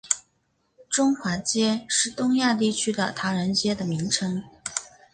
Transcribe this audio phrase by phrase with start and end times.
[0.89, 4.43] 中华街是东亚地区的唐人街的名称。